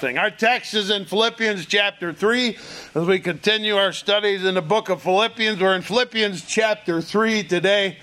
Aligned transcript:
something. 0.00 0.16
Our 0.16 0.30
text 0.30 0.72
is 0.72 0.88
in 0.88 1.04
Philippians 1.04 1.66
chapter 1.66 2.14
3. 2.14 2.56
As 2.94 3.06
we 3.06 3.18
continue 3.18 3.76
our 3.76 3.92
studies 3.92 4.46
in 4.46 4.54
the 4.54 4.62
book 4.62 4.88
of 4.88 5.02
Philippians, 5.02 5.60
we're 5.60 5.76
in 5.76 5.82
Philippians 5.82 6.42
chapter 6.46 7.02
3 7.02 7.42
today 7.42 7.98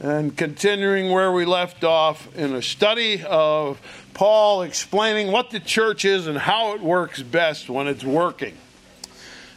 and 0.00 0.36
continuing 0.36 1.10
where 1.10 1.32
we 1.32 1.44
left 1.44 1.82
off 1.82 2.32
in 2.36 2.54
a 2.54 2.62
study 2.62 3.24
of 3.24 3.80
Paul 4.14 4.62
explaining 4.62 5.32
what 5.32 5.50
the 5.50 5.58
church 5.58 6.04
is 6.04 6.28
and 6.28 6.38
how 6.38 6.74
it 6.74 6.80
works 6.80 7.20
best 7.20 7.68
when 7.68 7.88
it's 7.88 8.04
working. 8.04 8.56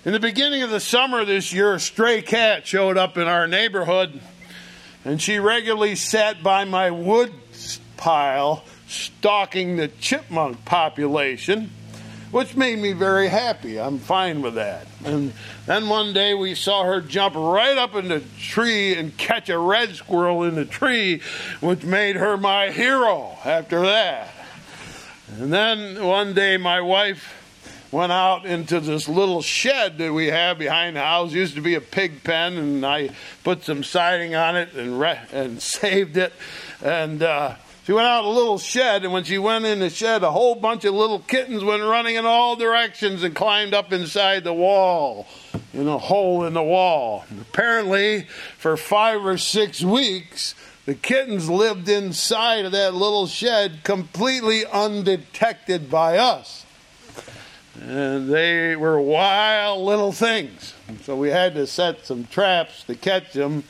In 0.04 0.14
the 0.14 0.20
beginning 0.20 0.64
of 0.64 0.72
the 0.72 0.80
summer 0.80 1.26
this 1.26 1.54
year, 1.54 1.76
a 1.76 1.80
stray 1.80 2.24
cat 2.24 2.66
showed 2.66 2.98
up 2.98 3.18
in 3.18 3.28
our 3.28 3.46
neighborhood, 3.46 4.20
and 5.06 5.22
she 5.22 5.38
regularly 5.38 5.94
sat 5.96 6.42
by 6.42 6.66
my 6.66 6.90
wood 6.90 7.32
pile 7.98 8.64
stalking 8.92 9.78
the 9.78 9.88
chipmunk 9.88 10.66
population, 10.66 11.72
which 12.32 12.56
made 12.56 12.78
me 12.80 12.94
very 12.94 13.28
happy. 13.28 13.80
I'm 13.80 14.00
fine 14.00 14.42
with 14.42 14.56
that. 14.56 14.86
And 15.06 15.34
then 15.66 15.88
one 15.88 16.14
day 16.14 16.34
we 16.34 16.56
saw 16.56 16.84
her 16.84 17.02
jump 17.02 17.36
right 17.36 17.78
up 17.78 17.96
in 17.96 18.10
the 18.10 18.22
tree 18.40 18.96
and 18.96 19.16
catch 19.18 19.50
a 19.50 19.58
red 19.58 19.96
squirrel 19.96 20.44
in 20.44 20.56
the 20.56 20.66
tree, 20.66 21.22
which 21.62 21.84
made 21.84 22.18
her 22.18 22.38
my 22.38 22.70
hero 22.70 23.38
after 23.46 23.82
that. 23.82 24.30
And 25.40 25.52
then 25.52 26.06
one 26.06 26.34
day 26.34 26.58
my 26.58 26.82
wife 26.82 27.38
went 27.92 28.12
out 28.12 28.46
into 28.46 28.80
this 28.80 29.08
little 29.08 29.42
shed 29.42 29.98
that 29.98 30.14
we 30.14 30.28
have 30.28 30.58
behind 30.58 30.96
the 30.96 31.02
house. 31.02 31.32
It 31.32 31.38
used 31.38 31.56
to 31.56 31.62
be 31.62 31.76
a 31.76 31.82
pig 31.82 32.24
pen, 32.24 32.58
and 32.58 32.86
I 32.86 33.12
put 33.44 33.64
some 33.64 33.84
siding 33.84 34.36
on 34.36 34.56
it 34.56 34.74
and 34.74 35.00
re- 35.00 35.20
and 35.32 35.62
saved 35.62 36.18
it. 36.18 36.34
And 36.82 37.22
uh, 37.24 37.56
she 37.92 37.96
went 37.96 38.08
out 38.08 38.24
a 38.24 38.30
little 38.30 38.58
shed, 38.58 39.04
and 39.04 39.12
when 39.12 39.26
she 39.26 39.38
went 39.38 39.66
in 39.66 39.80
the 39.80 39.90
shed, 39.90 40.24
a 40.24 40.32
whole 40.32 40.56
bunch 40.56 40.86
of 40.86 40.94
little 40.94 41.20
kittens 41.20 41.62
went 41.62 41.84
running 41.84 42.16
in 42.16 42.26
all 42.26 42.56
directions 42.56 43.22
and 43.22 43.36
climbed 43.36 43.74
up 43.74 43.92
inside 43.92 44.46
the 44.46 44.54
wall, 44.54 45.28
in 45.74 45.90
a 45.90 45.98
hole 45.98 46.46
in 46.46 46.54
the 46.54 46.64
wall. 46.64 47.26
Apparently, 47.42 48.28
for 48.58 48.78
five 48.78 49.26
or 49.26 49.38
six 49.38 49.82
weeks, 49.82 50.56
the 50.86 50.96
kittens 50.96 51.50
lived 51.50 51.90
inside 51.90 52.64
of 52.64 52.72
that 52.72 52.94
little 52.94 53.28
shed 53.28 53.84
completely 53.84 54.66
undetected 54.66 55.92
by 55.92 56.18
us. 56.18 56.66
And 57.82 58.30
they 58.34 58.78
were 58.78 59.02
wild 59.02 59.82
little 59.82 60.14
things. 60.14 60.74
So 61.04 61.18
we 61.18 61.28
had 61.28 61.56
to 61.56 61.68
set 61.68 62.06
some 62.06 62.24
traps 62.24 62.86
to 62.86 62.96
catch 62.96 63.34
them. 63.34 63.66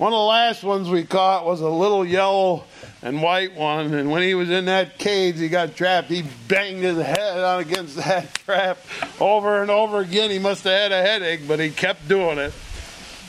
One 0.00 0.14
of 0.14 0.16
the 0.16 0.24
last 0.24 0.64
ones 0.64 0.88
we 0.88 1.04
caught 1.04 1.44
was 1.44 1.60
a 1.60 1.68
little 1.68 2.06
yellow 2.06 2.64
and 3.02 3.20
white 3.20 3.54
one. 3.54 3.92
And 3.92 4.10
when 4.10 4.22
he 4.22 4.32
was 4.32 4.48
in 4.48 4.64
that 4.64 4.96
cage, 4.96 5.38
he 5.38 5.50
got 5.50 5.76
trapped. 5.76 6.08
He 6.08 6.24
banged 6.48 6.82
his 6.82 6.96
head 6.96 7.38
on 7.38 7.60
against 7.60 7.96
that 7.96 8.32
trap 8.46 8.78
over 9.20 9.60
and 9.60 9.70
over 9.70 9.98
again. 9.98 10.30
He 10.30 10.38
must 10.38 10.64
have 10.64 10.72
had 10.72 10.92
a 10.92 11.02
headache, 11.02 11.46
but 11.46 11.60
he 11.60 11.68
kept 11.68 12.08
doing 12.08 12.38
it. 12.38 12.54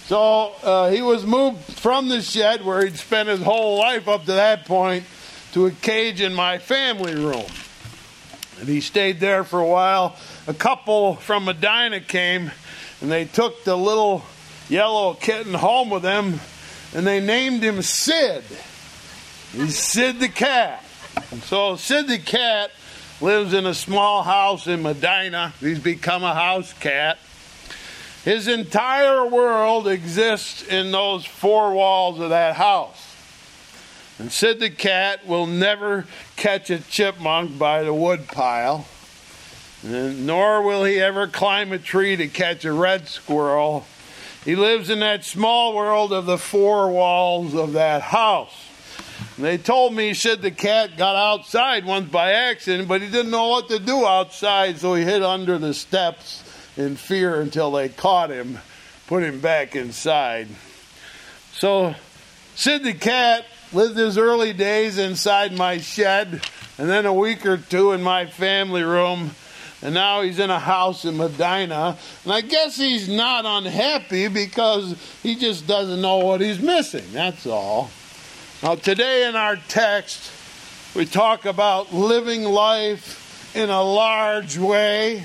So 0.06 0.54
uh, 0.64 0.90
he 0.92 1.02
was 1.02 1.26
moved 1.26 1.60
from 1.74 2.08
the 2.08 2.22
shed 2.22 2.64
where 2.64 2.86
he'd 2.86 2.96
spent 2.96 3.28
his 3.28 3.42
whole 3.42 3.78
life 3.78 4.08
up 4.08 4.22
to 4.22 4.32
that 4.32 4.64
point 4.64 5.04
to 5.52 5.66
a 5.66 5.72
cage 5.72 6.22
in 6.22 6.34
my 6.34 6.58
family 6.58 7.16
room. 7.16 7.52
And 8.62 8.70
he 8.70 8.80
stayed 8.80 9.20
there 9.20 9.44
for 9.44 9.60
a 9.60 9.68
while. 9.68 10.16
A 10.48 10.54
couple 10.54 11.16
from 11.16 11.44
Medina 11.44 12.00
came 12.00 12.50
and 13.02 13.12
they 13.12 13.26
took 13.26 13.66
the 13.66 13.76
little 13.76 14.24
yellow 14.70 15.16
kitten 15.16 15.54
home 15.54 15.90
with 15.90 16.04
them 16.04 16.40
and 16.94 17.06
they 17.06 17.20
named 17.20 17.64
him 17.64 17.82
Sid. 17.82 18.44
He's 19.54 19.78
Sid 19.78 20.20
the 20.20 20.30
cat. 20.30 20.84
And 21.32 21.42
so 21.44 21.76
Sid 21.76 22.08
the 22.08 22.20
cat 22.20 22.72
lives 23.22 23.54
in 23.54 23.66
a 23.66 23.74
small 23.74 24.24
house 24.24 24.68
in 24.68 24.82
Medina. 24.82 25.54
He's 25.60 25.80
become 25.80 26.24
a 26.24 26.34
house 26.34 26.74
cat. 26.74 27.18
His 28.24 28.48
entire 28.48 29.26
world 29.26 29.88
exists 29.88 30.64
in 30.64 30.92
those 30.92 31.26
four 31.26 31.74
walls 31.74 32.20
of 32.20 32.30
that 32.30 32.56
house. 32.56 33.08
And 34.20 34.32
Sid 34.32 34.60
the 34.60 34.70
cat 34.70 35.26
will 35.26 35.48
never 35.48 36.06
catch 36.36 36.70
a 36.70 36.80
chipmunk 36.80 37.58
by 37.58 37.82
the 37.82 37.94
woodpile, 37.94 38.86
nor 39.84 40.62
will 40.62 40.84
he 40.84 41.02
ever 41.02 41.28
climb 41.28 41.72
a 41.72 41.80
tree 41.80 42.16
to 42.16 42.28
catch 42.28 42.64
a 42.64 42.72
red 42.72 43.08
squirrel. 43.08 43.86
He 44.44 44.56
lives 44.56 44.90
in 44.90 45.00
that 45.00 45.24
small 45.24 45.76
world 45.76 46.12
of 46.12 46.26
the 46.26 46.38
four 46.38 46.90
walls 46.90 47.54
of 47.54 47.74
that 47.74 48.02
house. 48.02 48.54
And 49.36 49.46
they 49.46 49.58
told 49.58 49.94
me 49.94 50.14
Sid 50.14 50.42
the 50.42 50.52
cat 50.52 50.98
got 50.98 51.16
outside 51.16 51.86
once 51.86 52.10
by 52.10 52.32
accident, 52.32 52.88
but 52.88 53.02
he 53.02 53.10
didn't 53.10 53.32
know 53.32 53.50
what 53.50 53.70
to 53.70 53.78
do 53.78 54.06
outside, 54.06 54.80
so 54.80 54.96
he 54.96 55.04
hid 55.04 55.22
under 55.22 55.58
the 55.58 55.74
steps 55.74 56.44
in 56.76 56.96
fear 56.96 57.40
until 57.40 57.72
they 57.72 57.90
caught 57.90 58.32
him, 58.32 58.60
put 59.08 59.24
him 59.24 59.40
back 59.40 59.76
inside. 59.76 60.48
So 61.54 61.94
Sid 62.56 62.84
the 62.84 62.94
cat 62.94 63.46
lived 63.72 63.98
his 63.98 64.18
early 64.18 64.54
days 64.54 64.98
inside 64.98 65.54
my 65.54 65.78
shed, 65.78 66.42
and 66.78 66.90
then 66.90 67.06
a 67.06 67.14
week 67.14 67.46
or 67.46 67.58
two 67.58 67.92
in 67.92 68.02
my 68.02 68.26
family 68.26 68.84
room. 68.84 69.32
And 69.82 69.94
now 69.96 70.22
he's 70.22 70.40
in 70.40 70.50
a 70.50 70.60
house 70.60 71.06
in 71.06 71.18
Medina. 71.18 71.98
And 72.24 72.34
I 72.34 72.42
guess 72.42 72.78
he's 72.78 73.10
not 73.10 73.46
unhappy 73.46 74.28
because 74.28 74.96
he 75.24 75.36
just 75.36 75.66
doesn't 75.66 76.02
know 76.02 76.18
what 76.18 76.42
he's 76.42 76.62
missing. 76.62 77.06
That's 77.12 77.48
all. 77.48 77.90
Now, 78.62 78.76
today 78.76 79.28
in 79.28 79.36
our 79.36 79.56
text, 79.56 80.32
we 80.96 81.06
talk 81.06 81.46
about 81.46 81.94
living 81.94 82.44
life 82.44 83.56
in 83.56 83.70
a 83.70 83.82
large 83.82 84.58
way 84.58 85.24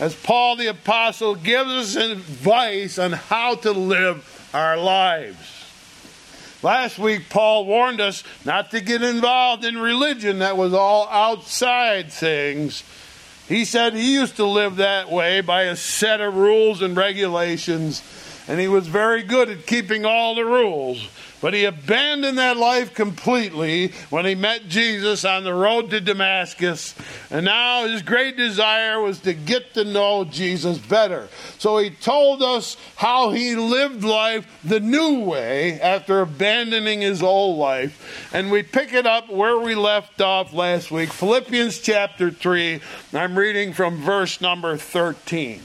as 0.00 0.14
Paul 0.16 0.56
the 0.56 0.66
Apostle 0.66 1.36
gives 1.36 1.70
us 1.70 1.96
advice 1.96 2.98
on 2.98 3.12
how 3.12 3.54
to 3.56 3.70
live 3.70 4.50
our 4.52 4.76
lives. 4.76 5.62
Last 6.62 6.98
week, 6.98 7.28
Paul 7.28 7.66
warned 7.66 8.00
us 8.00 8.24
not 8.44 8.70
to 8.70 8.80
get 8.80 9.02
involved 9.02 9.64
in 9.64 9.78
religion 9.78 10.40
that 10.40 10.56
was 10.56 10.72
all 10.72 11.08
outside 11.08 12.12
things. 12.12 12.84
He 13.52 13.66
said 13.66 13.92
he 13.92 14.14
used 14.14 14.36
to 14.36 14.46
live 14.46 14.76
that 14.76 15.10
way 15.10 15.42
by 15.42 15.64
a 15.64 15.76
set 15.76 16.22
of 16.22 16.34
rules 16.34 16.80
and 16.80 16.96
regulations, 16.96 18.02
and 18.48 18.58
he 18.58 18.66
was 18.66 18.86
very 18.86 19.22
good 19.22 19.50
at 19.50 19.66
keeping 19.66 20.06
all 20.06 20.34
the 20.34 20.44
rules. 20.46 21.06
But 21.42 21.54
he 21.54 21.64
abandoned 21.64 22.38
that 22.38 22.56
life 22.56 22.94
completely 22.94 23.88
when 24.10 24.24
he 24.24 24.36
met 24.36 24.68
Jesus 24.68 25.24
on 25.24 25.42
the 25.42 25.52
road 25.52 25.90
to 25.90 26.00
Damascus. 26.00 26.94
And 27.30 27.44
now 27.46 27.84
his 27.84 28.00
great 28.00 28.36
desire 28.36 29.00
was 29.00 29.18
to 29.20 29.34
get 29.34 29.74
to 29.74 29.82
know 29.82 30.24
Jesus 30.24 30.78
better. 30.78 31.28
So 31.58 31.78
he 31.78 31.90
told 31.90 32.42
us 32.42 32.76
how 32.94 33.32
he 33.32 33.56
lived 33.56 34.04
life 34.04 34.46
the 34.62 34.78
new 34.78 35.18
way 35.24 35.80
after 35.80 36.20
abandoning 36.20 37.00
his 37.00 37.24
old 37.24 37.58
life. 37.58 38.30
And 38.32 38.52
we 38.52 38.62
pick 38.62 38.92
it 38.92 39.06
up 39.06 39.28
where 39.28 39.58
we 39.58 39.74
left 39.74 40.20
off 40.20 40.52
last 40.52 40.92
week 40.92 41.12
Philippians 41.12 41.80
chapter 41.80 42.30
3. 42.30 42.80
I'm 43.12 43.36
reading 43.36 43.72
from 43.72 43.96
verse 43.96 44.40
number 44.40 44.76
13. 44.76 45.60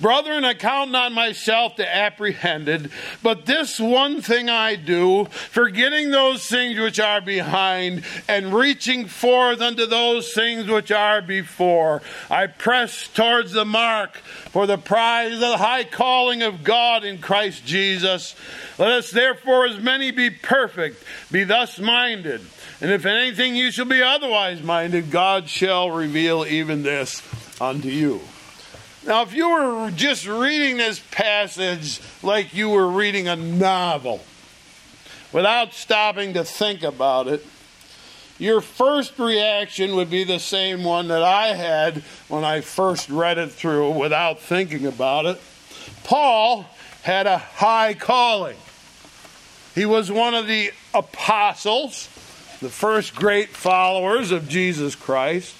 Brethren, 0.00 0.44
I 0.44 0.54
count 0.54 0.90
not 0.90 1.12
myself 1.12 1.76
to 1.76 1.96
apprehended, 1.96 2.90
but 3.22 3.46
this 3.46 3.78
one 3.78 4.22
thing 4.22 4.48
I 4.48 4.76
do, 4.76 5.26
forgetting 5.26 6.10
those 6.10 6.46
things 6.46 6.78
which 6.78 7.00
are 7.00 7.20
behind, 7.20 8.04
and 8.28 8.54
reaching 8.54 9.06
forth 9.06 9.60
unto 9.60 9.86
those 9.86 10.32
things 10.32 10.66
which 10.68 10.90
are 10.90 11.22
before. 11.22 12.02
I 12.30 12.46
press 12.46 13.08
towards 13.08 13.52
the 13.52 13.64
mark 13.64 14.16
for 14.16 14.66
the 14.66 14.78
prize 14.78 15.34
of 15.34 15.40
the 15.40 15.58
high 15.58 15.84
calling 15.84 16.42
of 16.42 16.64
God 16.64 17.04
in 17.04 17.18
Christ 17.18 17.64
Jesus. 17.64 18.34
Let 18.78 18.90
us 18.90 19.10
therefore, 19.10 19.66
as 19.66 19.78
many 19.78 20.10
be 20.10 20.30
perfect, 20.30 21.02
be 21.30 21.44
thus 21.44 21.78
minded. 21.78 22.40
And 22.80 22.92
if 22.92 23.06
anything 23.06 23.56
you 23.56 23.70
shall 23.70 23.86
be 23.86 24.02
otherwise 24.02 24.62
minded, 24.62 25.10
God 25.10 25.48
shall 25.48 25.90
reveal 25.90 26.46
even 26.46 26.82
this 26.82 27.22
unto 27.60 27.88
you. 27.88 28.20
Now, 29.08 29.22
if 29.22 29.32
you 29.32 29.48
were 29.48 29.90
just 29.90 30.26
reading 30.26 30.76
this 30.76 31.00
passage 31.10 31.98
like 32.22 32.52
you 32.52 32.68
were 32.68 32.86
reading 32.86 33.26
a 33.26 33.36
novel 33.36 34.20
without 35.32 35.72
stopping 35.72 36.34
to 36.34 36.44
think 36.44 36.82
about 36.82 37.26
it, 37.26 37.42
your 38.38 38.60
first 38.60 39.18
reaction 39.18 39.96
would 39.96 40.10
be 40.10 40.24
the 40.24 40.38
same 40.38 40.84
one 40.84 41.08
that 41.08 41.22
I 41.22 41.54
had 41.54 42.02
when 42.28 42.44
I 42.44 42.60
first 42.60 43.08
read 43.08 43.38
it 43.38 43.50
through 43.50 43.92
without 43.92 44.40
thinking 44.40 44.84
about 44.84 45.24
it. 45.24 45.40
Paul 46.04 46.66
had 47.00 47.26
a 47.26 47.38
high 47.38 47.94
calling. 47.94 48.58
He 49.74 49.86
was 49.86 50.12
one 50.12 50.34
of 50.34 50.46
the 50.46 50.70
apostles, 50.92 52.10
the 52.60 52.68
first 52.68 53.14
great 53.14 53.48
followers 53.48 54.32
of 54.32 54.50
Jesus 54.50 54.94
Christ. 54.94 55.54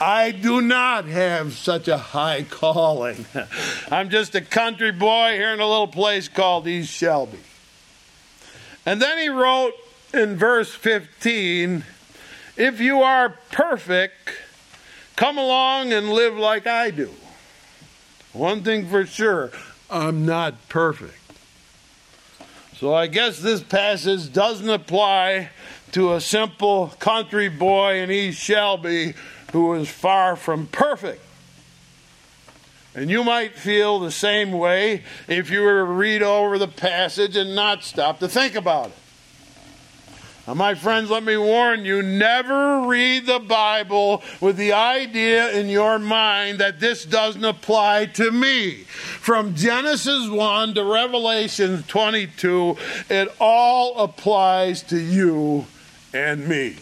I 0.00 0.30
do 0.30 0.62
not 0.62 1.04
have 1.04 1.52
such 1.52 1.86
a 1.86 1.98
high 1.98 2.44
calling. 2.44 3.26
I'm 3.90 4.08
just 4.08 4.34
a 4.34 4.40
country 4.40 4.92
boy 4.92 5.32
here 5.32 5.52
in 5.52 5.60
a 5.60 5.68
little 5.68 5.88
place 5.88 6.26
called 6.26 6.66
East 6.66 6.90
Shelby. 6.90 7.40
And 8.86 9.02
then 9.02 9.18
he 9.18 9.28
wrote 9.28 9.74
in 10.14 10.36
verse 10.36 10.74
15, 10.74 11.84
if 12.56 12.80
you 12.80 13.02
are 13.02 13.36
perfect, 13.52 14.30
come 15.16 15.36
along 15.36 15.92
and 15.92 16.08
live 16.08 16.34
like 16.34 16.66
I 16.66 16.90
do. 16.90 17.10
One 18.32 18.62
thing 18.62 18.88
for 18.88 19.04
sure, 19.04 19.50
I'm 19.90 20.24
not 20.24 20.68
perfect. 20.70 21.18
So 22.78 22.94
I 22.94 23.08
guess 23.08 23.38
this 23.38 23.62
passage 23.62 24.32
doesn't 24.32 24.70
apply 24.70 25.50
to 25.92 26.14
a 26.14 26.20
simple 26.22 26.88
country 26.98 27.48
boy 27.48 27.96
in 28.00 28.10
East 28.10 28.40
Shelby 28.40 29.14
who 29.52 29.74
is 29.74 29.88
far 29.88 30.36
from 30.36 30.66
perfect. 30.66 31.22
And 32.94 33.08
you 33.08 33.22
might 33.22 33.54
feel 33.54 34.00
the 34.00 34.10
same 34.10 34.52
way 34.52 35.04
if 35.28 35.50
you 35.50 35.62
were 35.62 35.78
to 35.78 35.84
read 35.84 36.22
over 36.22 36.58
the 36.58 36.68
passage 36.68 37.36
and 37.36 37.54
not 37.54 37.84
stop 37.84 38.18
to 38.18 38.28
think 38.28 38.56
about 38.56 38.88
it. 38.88 38.96
Now, 40.46 40.54
my 40.54 40.74
friends, 40.74 41.10
let 41.10 41.22
me 41.22 41.36
warn 41.36 41.84
you 41.84 42.02
never 42.02 42.80
read 42.88 43.26
the 43.26 43.38
Bible 43.38 44.22
with 44.40 44.56
the 44.56 44.72
idea 44.72 45.52
in 45.52 45.68
your 45.68 46.00
mind 46.00 46.58
that 46.58 46.80
this 46.80 47.04
doesn't 47.04 47.44
apply 47.44 48.06
to 48.06 48.32
me. 48.32 48.84
From 49.20 49.54
Genesis 49.54 50.28
1 50.28 50.74
to 50.74 50.82
Revelation 50.82 51.84
22, 51.86 52.76
it 53.08 53.28
all 53.38 53.98
applies 53.98 54.82
to 54.84 54.98
you 54.98 55.66
and 56.12 56.48
me. 56.48 56.76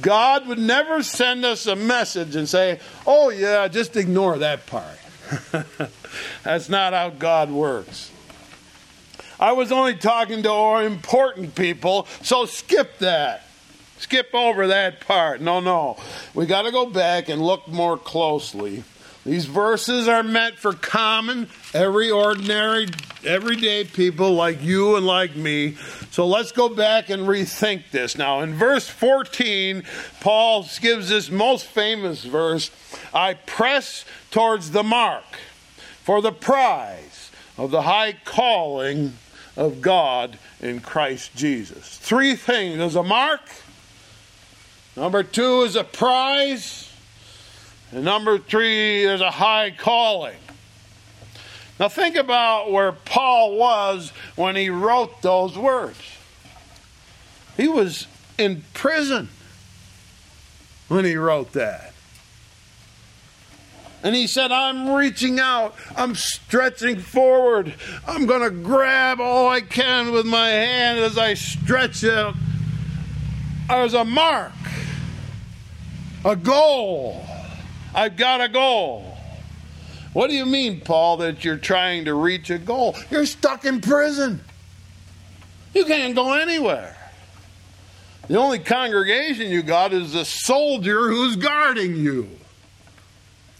God 0.00 0.46
would 0.46 0.58
never 0.58 1.02
send 1.02 1.44
us 1.44 1.66
a 1.66 1.76
message 1.76 2.34
and 2.34 2.48
say, 2.48 2.80
oh, 3.06 3.30
yeah, 3.30 3.68
just 3.68 3.96
ignore 3.96 4.38
that 4.38 4.66
part. 4.66 4.98
That's 6.42 6.68
not 6.68 6.92
how 6.92 7.10
God 7.10 7.50
works. 7.50 8.10
I 9.38 9.52
was 9.52 9.72
only 9.72 9.94
talking 9.94 10.42
to 10.44 10.76
important 10.78 11.54
people, 11.54 12.06
so 12.22 12.46
skip 12.46 12.98
that. 12.98 13.44
Skip 13.98 14.34
over 14.34 14.68
that 14.68 15.00
part. 15.00 15.40
No, 15.40 15.60
no. 15.60 15.96
We 16.34 16.46
got 16.46 16.62
to 16.62 16.72
go 16.72 16.86
back 16.86 17.28
and 17.28 17.40
look 17.40 17.68
more 17.68 17.96
closely. 17.96 18.84
These 19.24 19.44
verses 19.44 20.08
are 20.08 20.24
meant 20.24 20.56
for 20.56 20.72
common, 20.72 21.48
every 21.72 22.10
ordinary, 22.10 22.88
everyday 23.24 23.84
people 23.84 24.32
like 24.32 24.60
you 24.62 24.96
and 24.96 25.06
like 25.06 25.36
me. 25.36 25.76
So 26.12 26.26
let's 26.26 26.52
go 26.52 26.68
back 26.68 27.08
and 27.08 27.22
rethink 27.22 27.84
this. 27.90 28.18
Now, 28.18 28.40
in 28.42 28.52
verse 28.52 28.86
14, 28.86 29.82
Paul 30.20 30.68
gives 30.82 31.08
this 31.08 31.30
most 31.30 31.64
famous 31.64 32.22
verse 32.22 32.70
I 33.14 33.32
press 33.32 34.04
towards 34.30 34.72
the 34.72 34.82
mark 34.82 35.24
for 36.02 36.20
the 36.20 36.30
prize 36.30 37.30
of 37.56 37.70
the 37.70 37.80
high 37.80 38.12
calling 38.26 39.14
of 39.56 39.80
God 39.80 40.38
in 40.60 40.80
Christ 40.80 41.34
Jesus. 41.34 41.96
Three 41.96 42.36
things 42.36 42.76
there's 42.76 42.94
a 42.94 43.02
mark, 43.02 43.40
number 44.94 45.22
two 45.22 45.62
is 45.62 45.76
a 45.76 45.84
prize, 45.84 46.92
and 47.90 48.04
number 48.04 48.36
three 48.36 49.02
is 49.04 49.22
a 49.22 49.30
high 49.30 49.70
calling. 49.70 50.36
Now, 51.82 51.88
think 51.88 52.14
about 52.14 52.70
where 52.70 52.92
Paul 52.92 53.56
was 53.56 54.10
when 54.36 54.54
he 54.54 54.70
wrote 54.70 55.20
those 55.20 55.58
words. 55.58 55.98
He 57.56 57.66
was 57.66 58.06
in 58.38 58.62
prison 58.72 59.28
when 60.86 61.04
he 61.04 61.16
wrote 61.16 61.54
that. 61.54 61.92
And 64.04 64.14
he 64.14 64.28
said, 64.28 64.52
I'm 64.52 64.90
reaching 64.90 65.40
out. 65.40 65.74
I'm 65.96 66.14
stretching 66.14 67.00
forward. 67.00 67.74
I'm 68.06 68.26
going 68.26 68.42
to 68.42 68.50
grab 68.50 69.20
all 69.20 69.48
I 69.48 69.60
can 69.60 70.12
with 70.12 70.24
my 70.24 70.50
hand 70.50 71.00
as 71.00 71.18
I 71.18 71.34
stretch 71.34 72.04
it. 72.04 72.34
There's 73.68 73.94
a 73.94 74.04
mark, 74.04 74.52
a 76.24 76.36
goal. 76.36 77.26
I've 77.92 78.16
got 78.16 78.40
a 78.40 78.48
goal. 78.48 79.11
What 80.12 80.28
do 80.28 80.36
you 80.36 80.44
mean, 80.44 80.80
Paul, 80.80 81.18
that 81.18 81.44
you're 81.44 81.56
trying 81.56 82.04
to 82.04 82.14
reach 82.14 82.50
a 82.50 82.58
goal? 82.58 82.96
You're 83.10 83.26
stuck 83.26 83.64
in 83.64 83.80
prison. 83.80 84.40
You 85.74 85.84
can't 85.86 86.14
go 86.14 86.34
anywhere. 86.34 86.96
The 88.28 88.36
only 88.36 88.58
congregation 88.58 89.50
you 89.50 89.62
got 89.62 89.92
is 89.92 90.12
the 90.12 90.24
soldier 90.24 91.08
who's 91.08 91.36
guarding 91.36 91.96
you. 91.96 92.28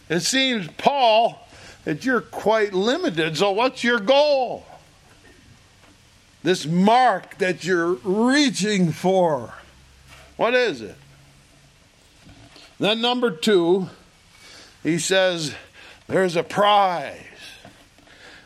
It 0.09 0.21
seems, 0.21 0.67
Paul, 0.77 1.47
that 1.85 2.05
you're 2.05 2.21
quite 2.21 2.73
limited. 2.73 3.37
So, 3.37 3.51
what's 3.51 3.83
your 3.83 3.99
goal? 3.99 4.65
This 6.43 6.65
mark 6.65 7.37
that 7.39 7.63
you're 7.63 7.93
reaching 8.03 8.91
for. 8.91 9.53
What 10.37 10.53
is 10.53 10.81
it? 10.81 10.95
Then, 12.79 13.01
number 13.01 13.31
two, 13.31 13.89
he 14.81 14.97
says, 14.97 15.55
there's 16.13 16.35
a 16.35 16.43
prize. 16.43 17.15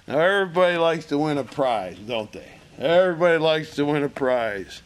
Now, 0.07 0.19
everybody 0.19 0.77
likes 0.77 1.05
to 1.07 1.17
win 1.17 1.37
a 1.37 1.43
prize, 1.43 1.97
don't 1.97 2.31
they? 2.31 2.49
Everybody 2.77 3.39
likes 3.39 3.75
to 3.75 3.83
win 3.83 4.03
a 4.03 4.09
prize. 4.09 4.81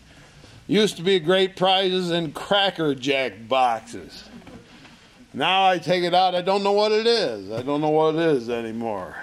Used 0.66 0.98
to 0.98 1.04
be 1.04 1.20
great 1.20 1.56
prizes 1.56 2.10
in 2.10 2.32
Cracker 2.32 2.96
Jack 2.96 3.48
boxes. 3.48 4.24
Now 5.32 5.68
I 5.68 5.78
take 5.78 6.04
it 6.04 6.16
out, 6.16 6.34
I 6.34 6.42
don't 6.42 6.64
know 6.64 6.72
what 6.72 6.92
it 6.92 7.06
is. 7.06 7.52
I 7.52 7.62
don't 7.62 7.82
know 7.82 7.90
what 7.90 8.16
it 8.16 8.22
is 8.22 8.50
anymore. 8.50 9.16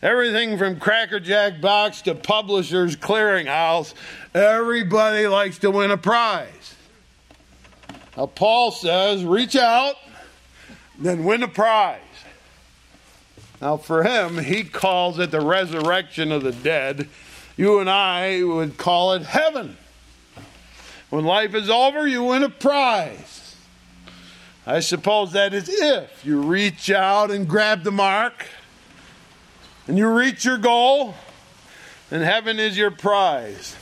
Everything 0.00 0.56
from 0.56 0.78
Cracker 0.78 1.18
Jack 1.18 1.60
box 1.60 2.02
to 2.02 2.14
Publishers 2.14 2.94
Clearinghouse, 2.94 3.92
everybody 4.34 5.26
likes 5.26 5.58
to 5.58 5.72
win 5.72 5.90
a 5.90 5.96
prize. 5.96 6.76
Now, 8.16 8.26
Paul 8.26 8.70
says, 8.70 9.24
reach 9.24 9.56
out, 9.56 9.96
then 10.96 11.24
win 11.24 11.42
a 11.42 11.48
prize. 11.48 12.02
Now, 13.60 13.76
for 13.76 14.04
him, 14.04 14.38
he 14.38 14.64
calls 14.64 15.18
it 15.18 15.30
the 15.30 15.40
resurrection 15.40 16.30
of 16.30 16.42
the 16.42 16.52
dead. 16.52 17.08
You 17.56 17.80
and 17.80 17.90
I 17.90 18.42
would 18.44 18.76
call 18.78 19.14
it 19.14 19.22
heaven. 19.22 19.76
When 21.10 21.24
life 21.24 21.54
is 21.54 21.68
over, 21.68 22.06
you 22.06 22.22
win 22.24 22.44
a 22.44 22.48
prize. 22.48 23.56
I 24.66 24.80
suppose 24.80 25.32
that 25.32 25.54
is 25.54 25.68
if 25.68 26.24
you 26.24 26.42
reach 26.42 26.90
out 26.90 27.30
and 27.30 27.48
grab 27.48 27.82
the 27.82 27.90
mark 27.90 28.46
and 29.86 29.96
you 29.96 30.06
reach 30.06 30.44
your 30.44 30.58
goal, 30.58 31.14
and 32.10 32.22
heaven 32.22 32.58
is 32.58 32.76
your 32.76 32.90
prize. 32.90 33.74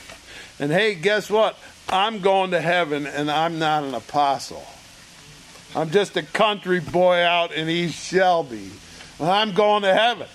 And 0.61 0.71
hey, 0.71 0.95
guess 0.95 1.29
what? 1.29 1.59
I'm 1.89 2.21
going 2.21 2.53
to 2.53 2.61
heaven 2.61 3.07
and 3.07 3.31
I'm 3.31 3.59
not 3.59 3.83
an 3.83 3.95
apostle. 3.95 4.65
I'm 5.75 5.91
just 5.91 6.17
a 6.17 6.23
country 6.23 6.81
boy 6.81 7.23
out 7.23 7.53
in 7.53 7.69
East 7.69 8.03
Shelby. 8.07 8.71
I'm 9.21 9.53
going 9.53 9.83
to 9.83 9.95
heaven. 9.95 10.29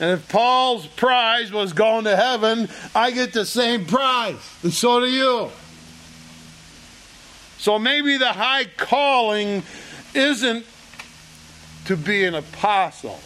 And 0.00 0.10
if 0.10 0.28
Paul's 0.28 0.86
prize 0.86 1.52
was 1.52 1.72
going 1.72 2.04
to 2.04 2.16
heaven, 2.16 2.68
I 2.94 3.10
get 3.10 3.32
the 3.32 3.46
same 3.46 3.86
prize. 3.86 4.36
And 4.62 4.72
so 4.72 5.00
do 5.00 5.06
you. 5.06 5.50
So 7.58 7.78
maybe 7.78 8.16
the 8.16 8.32
high 8.32 8.64
calling 8.76 9.62
isn't 10.14 10.66
to 11.86 11.96
be 11.96 12.24
an 12.24 12.34
apostle. 12.34 13.20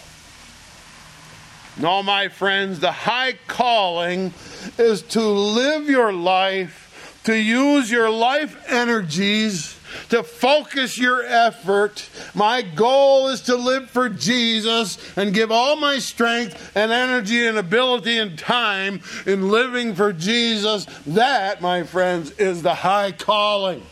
No, 1.78 2.02
my 2.02 2.28
friends, 2.28 2.80
the 2.80 2.92
high 2.92 3.35
calling 3.47 4.35
is 4.78 5.02
to 5.02 5.21
live 5.23 5.88
your 5.88 6.12
life, 6.12 7.21
to 7.25 7.35
use 7.35 7.90
your 7.90 8.11
life 8.11 8.64
energies 8.68 9.77
to 10.11 10.23
focus 10.23 10.99
your 10.99 11.25
effort. 11.25 12.09
My 12.35 12.62
goal 12.62 13.28
is 13.28 13.42
to 13.42 13.57
live 13.57 13.90
for 13.90 14.09
Jesus 14.09 14.99
and 15.16 15.35
give 15.35 15.50
all 15.50 15.76
my 15.76 15.99
strength 15.99 16.73
and 16.76 16.92
energy 16.92 17.47
and 17.47 17.59
ability 17.59 18.18
and 18.18 18.38
time 18.38 19.00
in 19.26 19.50
living 19.50 19.95
for 19.95 20.12
Jesus. 20.12 20.87
That, 21.07 21.61
my 21.61 21.83
friends, 21.83 22.33
is 22.33 22.62
the 22.62 22.75
high 22.75 23.12
calling 23.12 23.83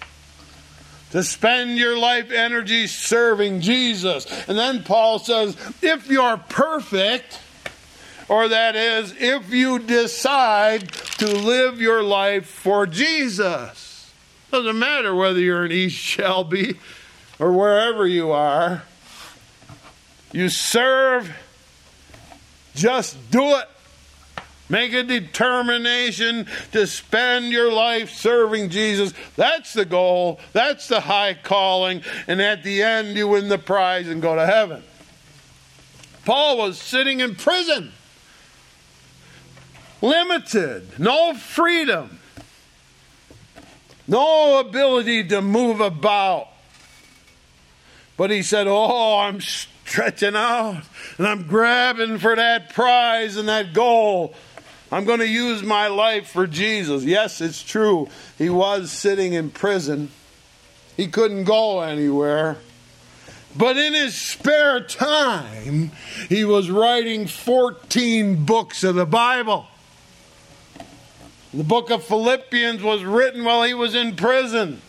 to 1.10 1.22
spend 1.22 1.78
your 1.78 1.96
life 1.96 2.30
energy 2.30 2.86
serving 2.86 3.60
Jesus. 3.60 4.26
And 4.48 4.58
then 4.58 4.82
Paul 4.82 5.18
says, 5.18 5.56
if 5.80 6.08
you're 6.08 6.36
perfect, 6.36 7.40
or 8.28 8.48
that 8.48 8.74
is, 8.74 9.14
if 9.18 9.50
you 9.50 9.78
decide 9.78 10.92
to 11.18 11.26
live 11.26 11.80
your 11.80 12.02
life 12.02 12.46
for 12.46 12.86
Jesus. 12.86 13.85
Doesn't 14.56 14.78
matter 14.78 15.14
whether 15.14 15.38
you're 15.38 15.66
in 15.66 15.72
East 15.72 15.98
Shelby 15.98 16.78
or 17.38 17.52
wherever 17.52 18.06
you 18.06 18.30
are. 18.30 18.84
You 20.32 20.48
serve, 20.48 21.30
just 22.74 23.18
do 23.30 23.42
it. 23.56 23.68
Make 24.70 24.94
a 24.94 25.02
determination 25.02 26.46
to 26.72 26.86
spend 26.86 27.52
your 27.52 27.70
life 27.70 28.14
serving 28.14 28.70
Jesus. 28.70 29.12
That's 29.36 29.74
the 29.74 29.84
goal. 29.84 30.40
That's 30.54 30.88
the 30.88 31.00
high 31.00 31.34
calling. 31.34 32.00
And 32.26 32.40
at 32.40 32.62
the 32.62 32.82
end, 32.82 33.14
you 33.14 33.28
win 33.28 33.50
the 33.50 33.58
prize 33.58 34.08
and 34.08 34.22
go 34.22 34.36
to 34.36 34.46
heaven. 34.46 34.82
Paul 36.24 36.56
was 36.56 36.80
sitting 36.80 37.20
in 37.20 37.34
prison, 37.34 37.92
limited, 40.00 40.98
no 40.98 41.34
freedom. 41.34 42.20
No 44.08 44.60
ability 44.60 45.24
to 45.28 45.42
move 45.42 45.80
about. 45.80 46.48
But 48.16 48.30
he 48.30 48.42
said, 48.42 48.66
Oh, 48.66 49.18
I'm 49.18 49.40
stretching 49.40 50.36
out 50.36 50.82
and 51.18 51.26
I'm 51.26 51.46
grabbing 51.46 52.18
for 52.18 52.34
that 52.36 52.74
prize 52.74 53.36
and 53.36 53.48
that 53.48 53.72
goal. 53.72 54.34
I'm 54.90 55.04
going 55.04 55.18
to 55.18 55.28
use 55.28 55.62
my 55.62 55.88
life 55.88 56.28
for 56.28 56.46
Jesus. 56.46 57.04
Yes, 57.04 57.40
it's 57.40 57.62
true. 57.62 58.08
He 58.38 58.48
was 58.48 58.92
sitting 58.92 59.32
in 59.32 59.50
prison, 59.50 60.10
he 60.96 61.08
couldn't 61.08 61.44
go 61.44 61.80
anywhere. 61.80 62.58
But 63.56 63.78
in 63.78 63.94
his 63.94 64.14
spare 64.14 64.80
time, 64.80 65.92
he 66.28 66.44
was 66.44 66.70
writing 66.70 67.26
14 67.26 68.44
books 68.44 68.84
of 68.84 68.96
the 68.96 69.06
Bible. 69.06 69.66
The 71.56 71.64
book 71.64 71.88
of 71.88 72.04
Philippians 72.04 72.82
was 72.82 73.02
written 73.02 73.42
while 73.42 73.62
he 73.62 73.72
was 73.72 73.94
in 73.94 74.14
prison. 74.14 74.82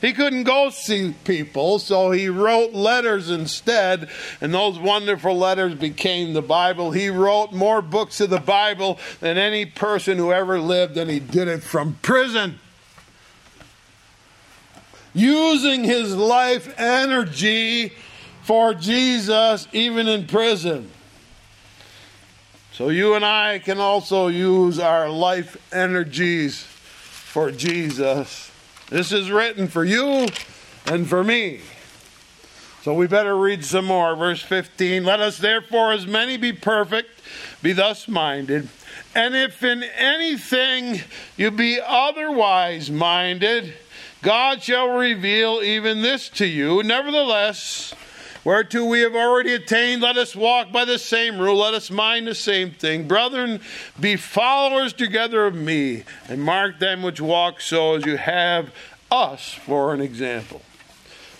He 0.00 0.14
couldn't 0.14 0.44
go 0.44 0.70
see 0.70 1.14
people, 1.24 1.78
so 1.78 2.12
he 2.12 2.30
wrote 2.30 2.72
letters 2.72 3.28
instead, 3.28 4.08
and 4.40 4.54
those 4.54 4.78
wonderful 4.78 5.36
letters 5.36 5.74
became 5.74 6.32
the 6.32 6.40
Bible. 6.40 6.92
He 6.92 7.10
wrote 7.10 7.52
more 7.52 7.82
books 7.82 8.22
of 8.22 8.30
the 8.30 8.40
Bible 8.40 8.98
than 9.20 9.36
any 9.36 9.66
person 9.66 10.16
who 10.16 10.32
ever 10.32 10.58
lived, 10.60 10.96
and 10.96 11.10
he 11.10 11.20
did 11.20 11.46
it 11.46 11.62
from 11.62 11.98
prison 12.00 12.58
using 15.12 15.84
his 15.84 16.16
life 16.16 16.72
energy 16.78 17.92
for 18.44 18.72
Jesus, 18.72 19.68
even 19.72 20.08
in 20.08 20.26
prison. 20.26 20.90
So 22.78 22.90
you 22.90 23.14
and 23.14 23.24
I 23.24 23.58
can 23.58 23.80
also 23.80 24.28
use 24.28 24.78
our 24.78 25.10
life 25.10 25.56
energies 25.72 26.62
for 26.62 27.50
Jesus. 27.50 28.52
This 28.88 29.10
is 29.10 29.32
written 29.32 29.66
for 29.66 29.84
you 29.84 30.28
and 30.86 31.08
for 31.08 31.24
me. 31.24 31.62
So 32.82 32.94
we 32.94 33.08
better 33.08 33.36
read 33.36 33.64
some 33.64 33.86
more. 33.86 34.14
Verse 34.14 34.42
15 34.42 35.02
Let 35.02 35.18
us 35.18 35.38
therefore, 35.38 35.92
as 35.92 36.06
many 36.06 36.36
be 36.36 36.52
perfect, 36.52 37.20
be 37.62 37.72
thus 37.72 38.06
minded. 38.06 38.68
And 39.12 39.34
if 39.34 39.64
in 39.64 39.82
anything 39.82 41.00
you 41.36 41.50
be 41.50 41.80
otherwise 41.84 42.92
minded, 42.92 43.74
God 44.22 44.62
shall 44.62 44.90
reveal 44.96 45.62
even 45.64 46.02
this 46.02 46.28
to 46.28 46.46
you. 46.46 46.84
Nevertheless, 46.84 47.92
whereto 48.48 48.82
we 48.82 49.00
have 49.00 49.14
already 49.14 49.52
attained, 49.52 50.00
let 50.00 50.16
us 50.16 50.34
walk 50.34 50.72
by 50.72 50.82
the 50.82 50.98
same 50.98 51.38
rule, 51.38 51.58
let 51.58 51.74
us 51.74 51.90
mind 51.90 52.26
the 52.26 52.34
same 52.34 52.70
thing. 52.70 53.06
Brethren, 53.06 53.60
be 54.00 54.16
followers 54.16 54.94
together 54.94 55.44
of 55.44 55.54
me, 55.54 56.02
and 56.30 56.40
mark 56.40 56.78
them 56.78 57.02
which 57.02 57.20
walk 57.20 57.60
so 57.60 57.96
as 57.96 58.06
you 58.06 58.16
have 58.16 58.72
us 59.10 59.52
for 59.52 59.92
an 59.92 60.00
example. 60.00 60.62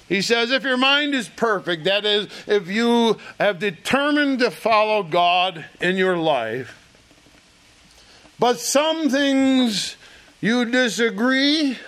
He 0.07 0.21
says, 0.21 0.51
if 0.51 0.65
your 0.65 0.77
mind 0.77 1.15
is 1.15 1.31
perfect, 1.31 1.85
that 1.85 2.05
is, 2.05 2.29
if 2.47 2.69
you 2.69 3.17
have 3.41 3.59
determined 3.59 4.41
to 4.41 4.51
follow 4.51 5.03
God 5.03 5.65
in 5.81 5.97
your 5.97 6.19
life, 6.19 6.75
but 8.39 8.61
some 8.61 9.09
things 9.09 9.97
you 10.43 10.67
disagree, 10.67 11.79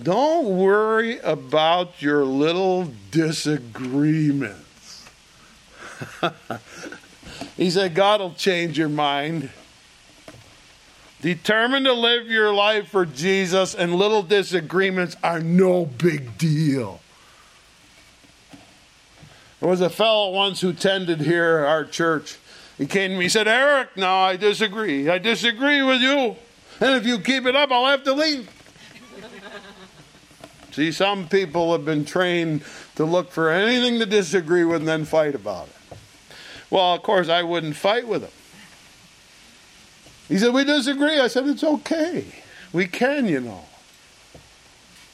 don't 0.00 0.56
worry 0.56 1.18
about 1.20 2.00
your 2.00 2.24
little 2.24 2.90
disagreements. 3.10 5.08
he 7.56 7.70
said, 7.70 7.94
God 7.94 8.20
will 8.20 8.34
change 8.34 8.78
your 8.78 8.88
mind. 8.88 9.50
Determined 11.20 11.86
to 11.86 11.94
live 11.94 12.28
your 12.28 12.54
life 12.54 12.88
for 12.88 13.04
Jesus, 13.04 13.74
and 13.74 13.92
little 13.92 14.22
disagreements 14.22 15.16
are 15.24 15.40
no 15.40 15.84
big 15.84 16.38
deal. 16.38 17.00
There 19.58 19.68
was 19.68 19.80
a 19.80 19.90
fellow 19.90 20.30
once 20.30 20.60
who 20.60 20.72
tended 20.72 21.20
here 21.20 21.64
our 21.66 21.84
church. 21.84 22.38
He 22.76 22.86
came 22.86 23.10
to 23.10 23.16
me, 23.16 23.24
he 23.24 23.28
said, 23.28 23.48
Eric, 23.48 23.96
no, 23.96 24.14
I 24.14 24.36
disagree. 24.36 25.08
I 25.08 25.18
disagree 25.18 25.82
with 25.82 26.00
you. 26.00 26.36
And 26.80 26.94
if 26.94 27.04
you 27.04 27.18
keep 27.18 27.46
it 27.46 27.56
up, 27.56 27.72
I'll 27.72 27.86
have 27.86 28.04
to 28.04 28.12
leave. 28.12 28.48
See, 30.78 30.92
some 30.92 31.26
people 31.26 31.72
have 31.72 31.84
been 31.84 32.04
trained 32.04 32.62
to 32.94 33.04
look 33.04 33.32
for 33.32 33.50
anything 33.50 33.98
to 33.98 34.06
disagree 34.06 34.64
with 34.64 34.76
and 34.76 34.86
then 34.86 35.04
fight 35.04 35.34
about 35.34 35.66
it. 35.66 35.98
Well, 36.70 36.94
of 36.94 37.02
course, 37.02 37.28
I 37.28 37.42
wouldn't 37.42 37.74
fight 37.74 38.06
with 38.06 38.22
him. 38.22 38.30
He 40.28 40.38
said, 40.38 40.54
We 40.54 40.62
disagree. 40.62 41.18
I 41.18 41.26
said, 41.26 41.48
It's 41.48 41.64
okay. 41.64 42.26
We 42.72 42.86
can, 42.86 43.26
you 43.26 43.40
know. 43.40 43.64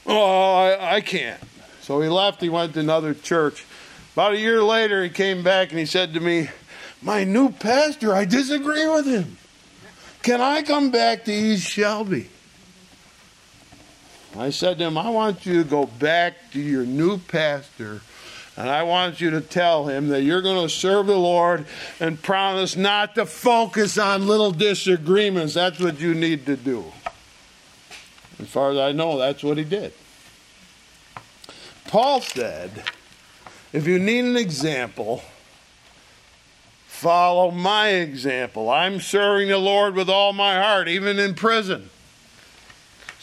Oh, 0.05 0.53
I, 0.53 0.97
I 0.97 1.01
can't. 1.01 1.41
So 1.81 1.99
he 1.99 2.09
left. 2.09 2.41
He 2.41 2.49
went 2.49 2.75
to 2.75 2.79
another 2.81 3.15
church. 3.15 3.65
About 4.13 4.33
a 4.33 4.37
year 4.37 4.61
later, 4.61 5.03
he 5.03 5.09
came 5.09 5.41
back 5.41 5.71
and 5.71 5.79
he 5.79 5.87
said 5.87 6.13
to 6.13 6.19
me, 6.19 6.49
My 7.01 7.23
new 7.23 7.49
pastor, 7.49 8.13
I 8.13 8.25
disagree 8.25 8.85
with 8.85 9.07
him. 9.07 9.37
Can 10.21 10.41
I 10.41 10.61
come 10.61 10.91
back 10.91 11.25
to 11.25 11.33
East 11.33 11.67
Shelby? 11.67 12.29
I 14.37 14.49
said 14.49 14.77
to 14.79 14.85
him, 14.85 14.97
I 14.97 15.09
want 15.09 15.45
you 15.45 15.63
to 15.63 15.69
go 15.69 15.85
back 15.85 16.51
to 16.51 16.59
your 16.59 16.85
new 16.85 17.17
pastor 17.17 18.01
and 18.57 18.69
I 18.69 18.83
want 18.83 19.19
you 19.19 19.31
to 19.31 19.41
tell 19.41 19.87
him 19.87 20.07
that 20.09 20.21
you're 20.21 20.41
going 20.41 20.65
to 20.65 20.73
serve 20.73 21.07
the 21.07 21.17
Lord 21.17 21.65
and 21.99 22.21
promise 22.21 22.77
not 22.77 23.15
to 23.15 23.25
focus 23.25 23.97
on 23.97 24.27
little 24.27 24.51
disagreements. 24.51 25.55
That's 25.55 25.79
what 25.79 25.99
you 25.99 26.13
need 26.13 26.45
to 26.45 26.55
do. 26.55 26.85
As 28.39 28.47
far 28.47 28.71
as 28.71 28.77
I 28.77 28.91
know, 28.93 29.17
that's 29.17 29.43
what 29.43 29.57
he 29.57 29.65
did. 29.65 29.93
Paul 31.87 32.21
said, 32.21 32.83
if 33.73 33.87
you 33.87 33.99
need 33.99 34.23
an 34.23 34.37
example, 34.37 35.21
follow 36.87 37.51
my 37.51 37.89
example. 37.89 38.69
I'm 38.69 39.01
serving 39.01 39.49
the 39.49 39.57
Lord 39.57 39.95
with 39.95 40.09
all 40.09 40.31
my 40.31 40.61
heart, 40.61 40.87
even 40.87 41.19
in 41.19 41.35
prison. 41.35 41.89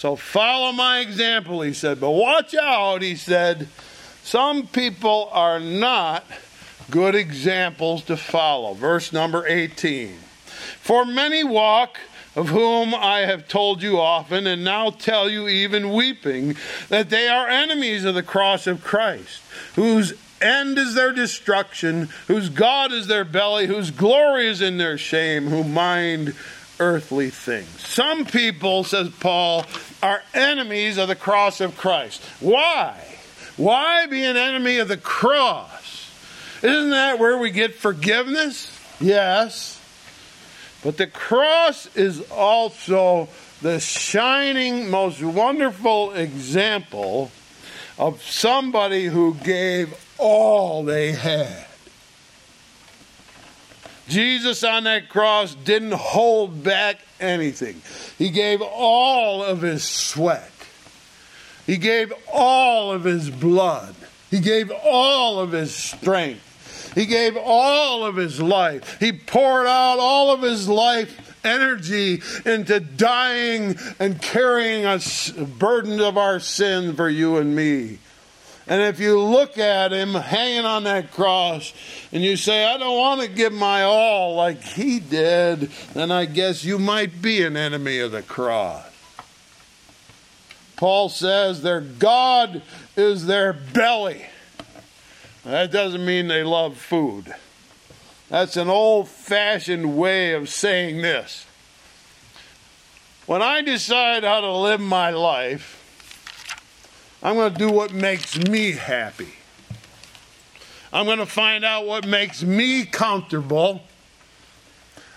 So 0.03 0.17
follow 0.17 0.73
my 0.73 0.99
example, 0.99 1.63
he 1.63 1.73
said. 1.73 2.01
But 2.01 2.11
watch 2.11 2.57
out, 2.57 3.03
he 3.03 3.15
said. 3.15 3.69
Some 4.25 4.67
people 4.67 5.29
are 5.31 5.61
not 5.61 6.25
good 6.91 7.15
examples 7.15 8.03
to 8.07 8.17
follow. 8.17 8.75
Verse 8.75 9.13
number 9.13 9.47
18. 9.47 10.17
For 10.81 11.05
many 11.05 11.45
walk, 11.45 12.01
of 12.35 12.49
whom 12.49 12.97
I 12.97 13.21
have 13.21 13.47
told 13.47 13.81
you 13.81 14.01
often, 14.01 14.49
and 14.49 14.65
now 14.65 14.91
tell 14.91 15.31
you 15.31 15.47
even 15.47 15.93
weeping, 15.93 16.57
that 16.89 17.09
they 17.09 17.29
are 17.29 17.47
enemies 17.47 18.05
of 18.05 18.17
the 18.17 18.25
cross 18.25 18.67
of 18.67 18.83
Christ, 18.83 19.41
whose 19.77 20.15
end 20.41 20.79
is 20.79 20.97
their 20.97 21.13
destruction, 21.13 22.09
whose 22.27 22.49
God 22.49 22.91
is 22.91 23.07
their 23.07 23.25
belly, 23.25 23.69
whose 23.69 23.93
glory 23.93 24.49
is 24.49 24.61
in 24.61 24.79
their 24.79 24.99
shame, 24.99 25.47
who 25.47 25.63
mind 25.63 26.35
earthly 26.83 27.31
things. 27.31 27.69
Some 27.87 28.25
people, 28.25 28.83
says 28.83 29.09
Paul, 29.21 29.65
are 30.03 30.21
enemies 30.35 30.99
of 30.99 31.07
the 31.07 31.15
cross 31.15 31.61
of 31.61 31.77
Christ. 31.77 32.21
Why? 32.41 33.01
Why 33.57 34.07
be 34.07 34.25
an 34.25 34.37
enemy 34.37 34.79
of 34.79 34.89
the 34.89 34.97
cross? 34.97 36.11
Isn't 36.61 36.91
that 36.91 37.21
where 37.21 37.39
we 37.39 37.51
get 37.51 37.77
forgiveness? 37.77 38.77
Yes. 39.01 39.81
But 40.83 40.97
the 40.97 41.07
cross 41.07 41.87
is 41.95 42.29
also 42.33 43.29
the 43.61 43.79
shining, 43.79 44.91
most 44.91 45.23
wonderful 45.23 46.13
example 46.15 47.31
of 47.97 48.21
somebody 48.25 49.07
who 49.07 49.35
gave 49.35 49.95
all 50.19 50.83
they 50.83 51.13
had. 51.13 51.67
Jesus 54.09 54.65
on 54.65 54.85
that 54.85 55.09
cross 55.09 55.55
didn't 55.55 55.93
hold 55.93 56.63
back 56.63 56.99
anything. 57.21 57.81
He 58.19 58.31
gave 58.31 58.61
all 58.61 59.43
of 59.43 59.63
his 59.63 59.85
sweat. 59.85 60.51
He 61.67 61.77
gave 61.77 62.13
all 62.33 62.93
of 62.93 63.05
his 63.05 63.31
blood. 63.31 63.95
He 64.31 64.41
gave 64.41 64.73
all 64.85 65.39
of 65.39 65.53
his 65.53 65.75
strength. 65.75 66.93
He 66.95 67.07
gave 67.07 67.37
all 67.37 68.05
of 68.05 68.17
his 68.17 68.41
life. 68.41 68.99
He 68.99 69.13
poured 69.13 69.67
out 69.67 69.99
all 69.99 70.33
of 70.33 70.43
his 70.43 70.69
life 70.69 71.33
energy 71.45 72.23
into 72.45 72.81
dying 72.81 73.77
and 73.99 74.21
carrying 74.21 74.85
us 74.85 75.31
burden 75.31 76.01
of 76.01 76.17
our 76.17 76.41
sin 76.41 76.95
for 76.95 77.09
you 77.09 77.39
and 77.39 77.55
me. 77.55 77.99
And 78.67 78.81
if 78.83 79.01
you 79.01 79.19
look 79.19 79.59
at 79.59 79.93
him 79.93 80.15
hanging 80.15 80.65
on 80.65 80.85
that 80.85 81.11
cross 81.11 81.73
and 82.13 82.23
you 82.23 82.37
say, 82.37 82.65
I 82.65 82.79
don't 82.79 82.97
want 82.97 83.21
to 83.21 83.29
give 83.29 83.53
my 83.53 83.83
all 83.83 84.37
like 84.37 84.63
he 84.63 85.01
did, 85.01 85.71
then 85.95 86.11
I 86.13 86.27
guess 86.27 86.63
you 86.63 86.79
might 86.79 87.21
be 87.21 87.43
an 87.43 87.57
enemy 87.57 87.99
of 87.99 88.13
the 88.13 88.23
cross. 88.23 88.87
Paul 90.77 91.09
says 91.09 91.63
their 91.63 91.81
God 91.81 92.63
is 92.97 93.27
their 93.27 93.53
belly. 93.53 94.27
That 95.45 95.73
doesn't 95.73 96.05
mean 96.05 96.29
they 96.29 96.45
love 96.45 96.77
food. 96.77 97.35
That's 98.29 98.57
an 98.57 98.69
old 98.69 99.09
fashioned 99.09 99.97
way 99.97 100.33
of 100.33 100.49
saying 100.49 101.03
this. 101.03 101.47
when 103.27 103.43
I 103.43 103.63
decide 103.63 104.25
how 104.25 104.41
to 104.41 104.53
live 104.53 104.81
my 104.81 105.11
life, 105.11 105.82
I'm 107.23 107.37
going 107.37 107.53
to 107.53 107.59
do 107.59 107.71
what 107.71 107.93
makes 107.93 108.37
me 108.37 108.73
happy. 108.73 109.35
I'm 110.93 111.07
going 111.07 111.19
to 111.19 111.27
find 111.27 111.65
out 111.65 111.87
what 111.87 112.07
makes 112.07 112.43
me 112.43 112.85
comfortable. 112.85 113.83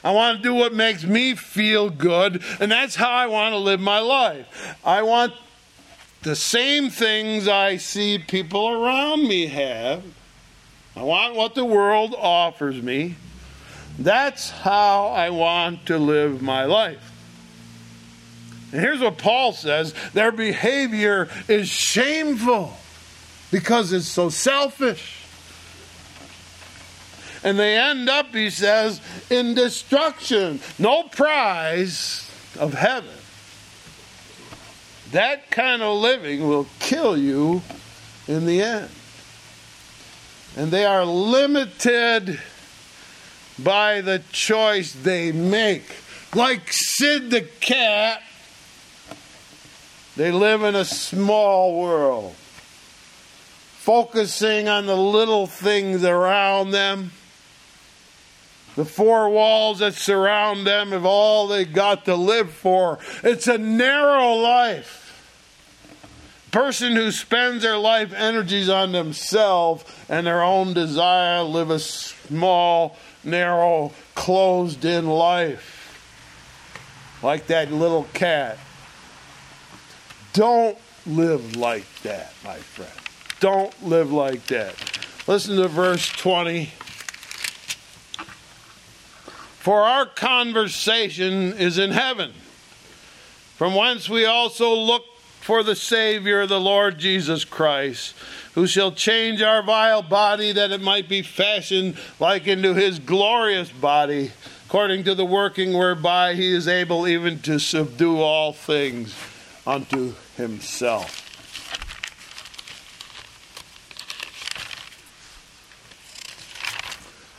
I 0.03 0.11
want 0.11 0.37
to 0.37 0.43
do 0.43 0.53
what 0.53 0.71
makes 0.71 1.03
me 1.03 1.33
feel 1.33 1.89
good, 1.89 2.43
and 2.59 2.71
that's 2.71 2.95
how 2.95 3.09
I 3.09 3.25
want 3.25 3.53
to 3.53 3.57
live 3.57 3.79
my 3.79 3.99
life. 3.99 4.77
I 4.85 5.01
want 5.01 5.33
the 6.21 6.35
same 6.35 6.91
things 6.91 7.47
I 7.47 7.77
see 7.77 8.19
people 8.19 8.69
around 8.69 9.27
me 9.27 9.47
have. 9.47 10.03
I 10.95 11.01
want 11.01 11.35
what 11.35 11.55
the 11.55 11.65
world 11.65 12.15
offers 12.17 12.81
me. 12.81 13.15
That's 13.97 14.51
how 14.51 15.07
I 15.07 15.31
want 15.31 15.87
to 15.87 15.97
live 15.97 16.41
my 16.41 16.65
life. 16.65 17.14
And 18.71 18.81
here's 18.81 19.01
what 19.01 19.17
Paul 19.17 19.53
says 19.53 19.93
their 20.13 20.31
behavior 20.31 21.29
is 21.47 21.69
shameful 21.69 22.73
because 23.51 23.93
it's 23.93 24.07
so 24.07 24.29
selfish. 24.29 25.21
And 27.43 27.59
they 27.59 27.77
end 27.77 28.09
up, 28.09 28.33
he 28.33 28.49
says, 28.49 28.99
in 29.29 29.53
destruction. 29.53 30.59
No 30.79 31.03
prize 31.03 32.29
of 32.59 32.73
heaven. 32.73 33.13
That 35.11 35.51
kind 35.51 35.83
of 35.83 36.01
living 36.01 36.47
will 36.47 36.65
kill 36.79 37.15
you 37.15 37.61
in 38.27 38.47
the 38.47 38.61
end. 38.63 38.89
And 40.57 40.71
they 40.71 40.85
are 40.85 41.05
limited 41.05 42.39
by 43.59 44.01
the 44.01 44.23
choice 44.31 44.93
they 44.93 45.31
make. 45.31 45.83
Like 46.33 46.61
Sid 46.71 47.29
the 47.29 47.41
cat, 47.41 48.23
they 50.15 50.31
live 50.31 50.63
in 50.63 50.75
a 50.75 50.85
small 50.85 51.79
world, 51.79 52.35
focusing 53.77 54.67
on 54.69 54.85
the 54.85 54.95
little 54.95 55.47
things 55.47 56.03
around 56.03 56.71
them. 56.71 57.11
The 58.75 58.85
four 58.85 59.29
walls 59.29 59.79
that 59.79 59.93
surround 59.93 60.67
them 60.67 60.91
have 60.91 61.05
all 61.05 61.47
they 61.47 61.63
got 61.63 62.05
to 62.05 62.15
live 62.15 62.51
for. 62.51 62.99
It's 63.23 63.47
a 63.47 63.57
narrow 63.57 64.33
life. 64.33 65.01
Person 66.51 66.95
who 66.95 67.11
spends 67.11 67.63
their 67.63 67.77
life 67.77 68.13
energies 68.13 68.69
on 68.69 68.93
themselves 68.93 69.83
and 70.07 70.27
their 70.27 70.41
own 70.41 70.73
desire 70.73 71.43
live 71.43 71.69
a 71.69 71.79
small, 71.79 72.97
narrow, 73.23 73.91
closed 74.13 74.85
in 74.85 75.07
life. 75.07 75.73
Like 77.21 77.47
that 77.47 77.71
little 77.71 78.07
cat. 78.13 78.57
Don't 80.35 80.77
live 81.05 81.55
like 81.55 81.85
that, 82.01 82.33
my 82.43 82.57
friend. 82.57 82.91
Don't 83.39 83.71
live 83.81 84.11
like 84.11 84.45
that. 84.47 84.75
Listen 85.27 85.55
to 85.55 85.69
verse 85.69 86.09
20. 86.09 86.65
For 89.59 89.79
our 89.83 90.05
conversation 90.05 91.53
is 91.53 91.77
in 91.77 91.91
heaven, 91.91 92.33
from 93.55 93.75
whence 93.75 94.09
we 94.09 94.25
also 94.25 94.73
look 94.73 95.03
for 95.39 95.63
the 95.63 95.75
Savior, 95.75 96.45
the 96.45 96.59
Lord 96.59 96.97
Jesus 96.97 97.45
Christ, 97.45 98.13
who 98.55 98.67
shall 98.67 98.91
change 98.91 99.41
our 99.41 99.63
vile 99.63 100.01
body 100.01 100.51
that 100.51 100.71
it 100.71 100.81
might 100.81 101.07
be 101.07 101.21
fashioned 101.21 101.97
like 102.19 102.45
into 102.45 102.73
his 102.73 102.99
glorious 102.99 103.69
body, 103.69 104.33
according 104.65 105.05
to 105.05 105.15
the 105.15 105.23
working 105.23 105.71
whereby 105.71 106.33
he 106.33 106.53
is 106.53 106.67
able 106.67 107.07
even 107.07 107.39
to 107.39 107.57
subdue 107.57 108.19
all 108.19 108.51
things 108.51 109.15
unto 109.65 110.13
himself. 110.37 111.21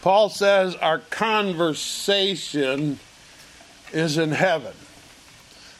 Paul 0.03 0.29
says 0.29 0.77
our 0.77 0.99
conversation 0.99 3.01
is 3.93 4.19
in 4.19 4.31
heaven. 4.31 4.75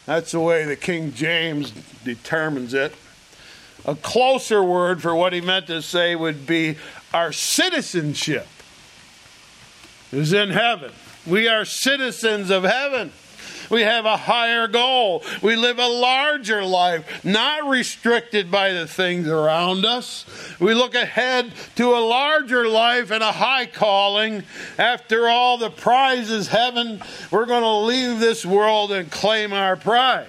That's 0.05 0.33
the 0.33 0.41
way 0.41 0.65
the 0.65 0.77
King 0.77 1.13
James 1.13 1.73
determines 2.05 2.75
it. 2.75 2.93
A 3.85 3.95
closer 3.95 4.63
word 4.63 5.01
for 5.01 5.15
what 5.15 5.33
he 5.33 5.41
meant 5.41 5.69
to 5.69 5.81
say 5.81 6.17
would 6.17 6.45
be 6.45 6.77
our 7.15 7.33
citizenship 7.33 8.49
is 10.11 10.33
in 10.33 10.51
heaven. 10.51 10.93
We 11.25 11.49
are 11.49 11.65
citizens 11.65 12.51
of 12.51 12.65
heaven. 12.65 13.13
We 13.71 13.83
have 13.83 14.05
a 14.05 14.17
higher 14.17 14.69
goal. 14.69 15.25
We 15.43 15.57
live 15.57 15.79
a 15.79 15.87
larger 15.87 16.65
life, 16.65 17.25
not 17.25 17.69
restricted 17.69 18.51
by 18.51 18.73
the 18.73 18.87
things 18.87 19.29
around 19.29 19.85
us. 19.85 20.25
We 20.61 20.75
look 20.75 20.95
ahead 20.95 21.53
to 21.77 21.95
a 21.95 22.01
larger 22.01 22.69
life 22.69 23.11
and 23.11 23.23
a 23.23 23.33
high 23.33 23.67
calling. 23.67 24.45
After 24.79 25.29
all, 25.29 25.59
the 25.59 25.71
prize 25.71 26.31
is 26.31 26.49
heaven. 26.49 27.03
We're 27.31 27.47
going 27.47 27.63
to 27.63 27.87
leave 27.87 28.21
this 28.21 28.45
world 28.45 28.93
and 28.93 29.11
claim 29.11 29.53
our 29.53 29.77
prize. 29.77 30.27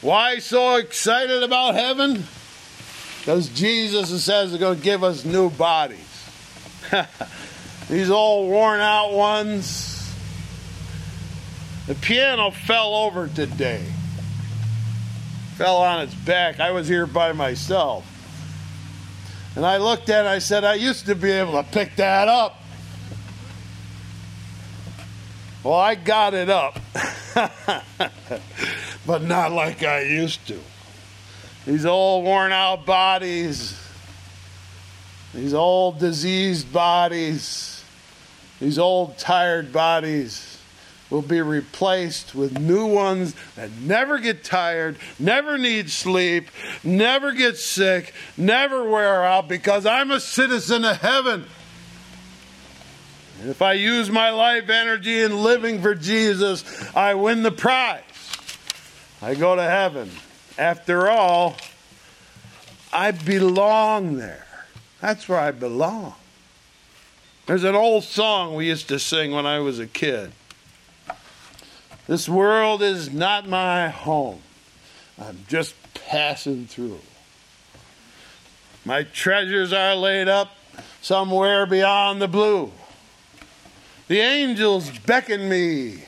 Why 0.00 0.38
so 0.38 0.76
excited 0.76 1.42
about 1.42 1.74
heaven? 1.74 2.24
Because 3.20 3.48
Jesus 3.48 4.22
says 4.22 4.50
he's 4.50 4.60
going 4.60 4.76
to 4.76 4.84
give 4.84 5.02
us 5.02 5.24
new 5.24 5.48
bodies. 5.48 5.98
These 7.88 8.10
old 8.10 8.50
worn 8.50 8.80
out 8.80 9.12
ones, 9.12 9.93
the 11.86 11.94
piano 11.94 12.50
fell 12.50 12.94
over 12.94 13.28
today. 13.28 13.84
Fell 15.56 15.76
on 15.76 16.00
its 16.00 16.14
back. 16.14 16.58
I 16.58 16.70
was 16.70 16.88
here 16.88 17.06
by 17.06 17.32
myself. 17.32 18.10
And 19.54 19.64
I 19.64 19.76
looked 19.76 20.08
at 20.08 20.24
it 20.24 20.28
I 20.28 20.38
said, 20.38 20.64
I 20.64 20.74
used 20.74 21.06
to 21.06 21.14
be 21.14 21.30
able 21.30 21.52
to 21.52 21.62
pick 21.62 21.96
that 21.96 22.26
up. 22.26 22.60
Well, 25.62 25.74
I 25.74 25.94
got 25.94 26.34
it 26.34 26.50
up, 26.50 26.78
but 29.06 29.22
not 29.22 29.52
like 29.52 29.82
I 29.82 30.02
used 30.02 30.46
to. 30.48 30.60
These 31.64 31.86
old 31.86 32.24
worn 32.24 32.52
out 32.52 32.84
bodies, 32.84 33.80
these 35.32 35.54
old 35.54 35.98
diseased 35.98 36.70
bodies, 36.70 37.82
these 38.60 38.78
old 38.78 39.16
tired 39.16 39.72
bodies 39.72 40.53
will 41.10 41.22
be 41.22 41.40
replaced 41.40 42.34
with 42.34 42.58
new 42.58 42.86
ones 42.86 43.34
that 43.56 43.70
never 43.72 44.18
get 44.18 44.42
tired, 44.42 44.96
never 45.18 45.58
need 45.58 45.90
sleep, 45.90 46.48
never 46.82 47.32
get 47.32 47.56
sick, 47.56 48.14
never 48.36 48.88
wear 48.88 49.24
out 49.24 49.48
because 49.48 49.86
I'm 49.86 50.10
a 50.10 50.20
citizen 50.20 50.84
of 50.84 51.00
heaven. 51.00 51.44
And 53.40 53.50
if 53.50 53.60
I 53.60 53.74
use 53.74 54.10
my 54.10 54.30
life 54.30 54.70
energy 54.70 55.20
in 55.20 55.42
living 55.42 55.82
for 55.82 55.94
Jesus, 55.94 56.64
I 56.96 57.14
win 57.14 57.42
the 57.42 57.52
prize. 57.52 58.02
I 59.20 59.34
go 59.34 59.56
to 59.56 59.62
heaven. 59.62 60.10
After 60.56 61.10
all, 61.10 61.56
I 62.92 63.10
belong 63.10 64.16
there. 64.16 64.46
That's 65.00 65.28
where 65.28 65.38
I 65.38 65.50
belong. 65.50 66.14
There's 67.46 67.64
an 67.64 67.74
old 67.74 68.04
song 68.04 68.54
we 68.54 68.68
used 68.68 68.88
to 68.88 68.98
sing 68.98 69.32
when 69.32 69.44
I 69.44 69.58
was 69.58 69.78
a 69.78 69.86
kid. 69.86 70.32
This 72.06 72.28
world 72.28 72.82
is 72.82 73.12
not 73.12 73.48
my 73.48 73.88
home. 73.88 74.40
I'm 75.18 75.44
just 75.48 75.74
passing 75.94 76.66
through. 76.66 77.00
My 78.84 79.04
treasures 79.04 79.72
are 79.72 79.94
laid 79.94 80.28
up 80.28 80.50
somewhere 81.00 81.64
beyond 81.64 82.20
the 82.20 82.28
blue. 82.28 82.72
The 84.08 84.18
angels 84.18 84.90
beckon 84.98 85.48
me 85.48 86.04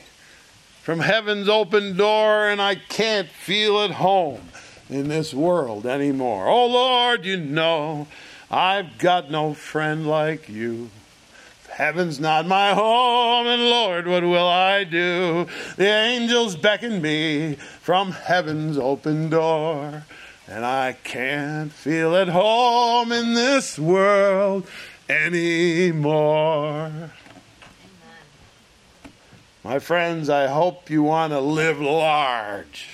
from 0.83 0.99
heaven's 0.99 1.49
open 1.49 1.97
door, 1.97 2.47
and 2.47 2.61
I 2.61 2.75
can't 2.75 3.27
feel 3.27 3.81
at 3.81 3.91
home 3.91 4.49
in 4.89 5.07
this 5.07 5.33
world 5.33 5.87
anymore. 5.87 6.47
Oh 6.47 6.67
Lord, 6.67 7.25
you 7.25 7.37
know 7.37 8.07
I've 8.51 8.97
got 8.99 9.31
no 9.31 9.53
friend 9.53 10.07
like 10.07 10.47
you. 10.47 10.91
Heaven's 11.77 12.19
not 12.19 12.47
my 12.47 12.73
home, 12.73 13.45
and 13.45 13.61
Lord, 13.69 14.07
what 14.07 14.23
will 14.23 14.47
I 14.47 14.83
do? 14.83 15.45
The 15.75 15.85
angels 15.85 16.55
beckon 16.55 17.03
me 17.03 17.53
from 17.53 18.13
heaven's 18.13 18.79
open 18.79 19.29
door, 19.29 20.03
and 20.47 20.65
I 20.65 20.93
can't 21.03 21.71
feel 21.71 22.15
at 22.15 22.29
home 22.29 23.11
in 23.11 23.35
this 23.35 23.77
world 23.77 24.67
anymore. 25.07 26.91
My 29.63 29.77
friends, 29.77 30.31
I 30.31 30.47
hope 30.47 30.89
you 30.89 31.03
want 31.03 31.31
to 31.31 31.39
live 31.39 31.79
large 31.79 32.87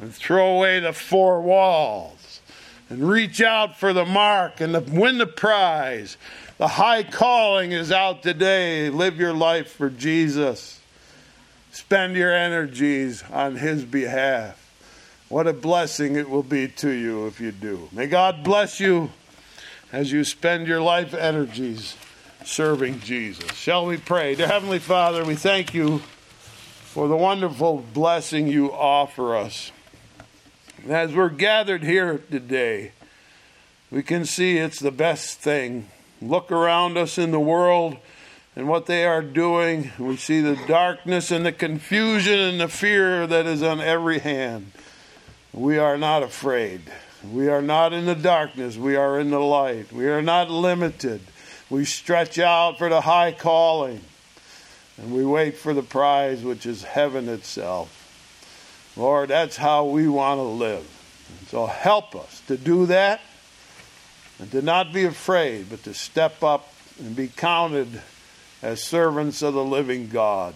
and 0.00 0.12
throw 0.12 0.56
away 0.56 0.80
the 0.80 0.92
four 0.92 1.40
walls 1.40 2.40
and 2.88 3.08
reach 3.08 3.40
out 3.40 3.78
for 3.78 3.92
the 3.92 4.04
mark 4.04 4.60
and 4.60 4.74
win 4.90 5.18
the 5.18 5.26
prize 5.28 6.16
the 6.60 6.68
high 6.68 7.02
calling 7.02 7.72
is 7.72 7.90
out 7.90 8.22
today. 8.22 8.90
Live 8.90 9.16
your 9.16 9.32
life 9.32 9.72
for 9.72 9.88
Jesus. 9.88 10.78
spend 11.72 12.14
your 12.14 12.34
energies 12.34 13.24
on 13.32 13.56
His 13.56 13.82
behalf. 13.82 14.58
What 15.30 15.46
a 15.46 15.54
blessing 15.54 16.16
it 16.16 16.28
will 16.28 16.42
be 16.42 16.68
to 16.68 16.90
you 16.90 17.26
if 17.26 17.40
you 17.40 17.50
do. 17.50 17.88
May 17.92 18.08
God 18.08 18.44
bless 18.44 18.78
you 18.78 19.08
as 19.90 20.12
you 20.12 20.22
spend 20.22 20.66
your 20.66 20.82
life 20.82 21.14
energies 21.14 21.96
serving 22.44 23.00
Jesus. 23.00 23.54
Shall 23.54 23.86
we 23.86 23.96
pray? 23.96 24.34
Dear 24.34 24.48
Heavenly 24.48 24.80
Father, 24.80 25.24
we 25.24 25.36
thank 25.36 25.72
you 25.72 26.00
for 26.82 27.08
the 27.08 27.16
wonderful 27.16 27.86
blessing 27.94 28.48
you 28.48 28.70
offer 28.70 29.34
us. 29.34 29.72
As 30.86 31.14
we're 31.14 31.30
gathered 31.30 31.84
here 31.84 32.18
today, 32.30 32.92
we 33.90 34.02
can 34.02 34.26
see 34.26 34.58
it's 34.58 34.78
the 34.78 34.92
best 34.92 35.38
thing. 35.38 35.88
Look 36.22 36.52
around 36.52 36.98
us 36.98 37.16
in 37.16 37.30
the 37.30 37.40
world 37.40 37.96
and 38.54 38.68
what 38.68 38.86
they 38.86 39.06
are 39.06 39.22
doing. 39.22 39.90
We 39.98 40.16
see 40.16 40.40
the 40.40 40.58
darkness 40.66 41.30
and 41.30 41.46
the 41.46 41.52
confusion 41.52 42.38
and 42.38 42.60
the 42.60 42.68
fear 42.68 43.26
that 43.26 43.46
is 43.46 43.62
on 43.62 43.80
every 43.80 44.18
hand. 44.18 44.72
We 45.52 45.78
are 45.78 45.96
not 45.96 46.22
afraid. 46.22 46.82
We 47.32 47.48
are 47.48 47.62
not 47.62 47.92
in 47.92 48.06
the 48.06 48.14
darkness. 48.14 48.76
We 48.76 48.96
are 48.96 49.18
in 49.18 49.30
the 49.30 49.40
light. 49.40 49.92
We 49.92 50.08
are 50.08 50.22
not 50.22 50.50
limited. 50.50 51.20
We 51.70 51.84
stretch 51.84 52.38
out 52.38 52.78
for 52.78 52.88
the 52.88 53.00
high 53.00 53.32
calling 53.32 54.00
and 54.98 55.14
we 55.14 55.24
wait 55.24 55.56
for 55.56 55.72
the 55.72 55.82
prize, 55.82 56.42
which 56.42 56.66
is 56.66 56.82
heaven 56.84 57.28
itself. 57.28 57.96
Lord, 58.96 59.30
that's 59.30 59.56
how 59.56 59.86
we 59.86 60.08
want 60.08 60.38
to 60.38 60.42
live. 60.42 60.86
So 61.48 61.66
help 61.66 62.14
us 62.14 62.42
to 62.48 62.56
do 62.56 62.86
that 62.86 63.20
and 64.40 64.50
to 64.50 64.62
not 64.62 64.92
be 64.92 65.04
afraid, 65.04 65.68
but 65.68 65.82
to 65.84 65.94
step 65.94 66.42
up 66.42 66.72
and 66.98 67.14
be 67.14 67.28
counted 67.28 68.00
as 68.62 68.82
servants 68.82 69.42
of 69.42 69.54
the 69.54 69.64
living 69.64 70.08
God. 70.08 70.54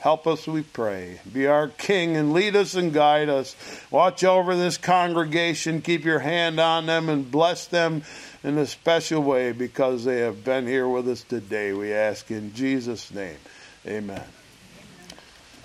Help 0.00 0.26
us, 0.26 0.48
we 0.48 0.62
pray. 0.62 1.20
Be 1.32 1.46
our 1.46 1.68
King 1.68 2.16
and 2.16 2.32
lead 2.32 2.56
us 2.56 2.74
and 2.74 2.92
guide 2.92 3.28
us. 3.28 3.54
Watch 3.88 4.24
over 4.24 4.56
this 4.56 4.76
congregation. 4.76 5.80
Keep 5.80 6.04
your 6.04 6.18
hand 6.18 6.58
on 6.58 6.86
them 6.86 7.08
and 7.08 7.30
bless 7.30 7.66
them 7.66 8.02
in 8.42 8.58
a 8.58 8.66
special 8.66 9.22
way 9.22 9.52
because 9.52 10.04
they 10.04 10.18
have 10.18 10.42
been 10.42 10.66
here 10.66 10.88
with 10.88 11.08
us 11.08 11.22
today. 11.22 11.72
We 11.72 11.92
ask 11.92 12.28
in 12.32 12.52
Jesus' 12.52 13.12
name. 13.12 13.38
Amen. 13.86 14.24